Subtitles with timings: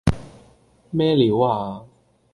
[0.89, 1.85] 咩料呀